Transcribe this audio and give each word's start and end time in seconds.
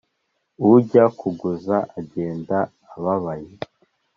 ujya 0.71 1.05
kuguza, 1.19 1.77
agenda-ababaye 1.99 3.51